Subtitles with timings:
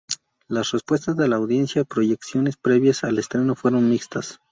[0.47, 4.39] Las respuestas de la audiencia a proyecciones previas al estreno fueron mixtas.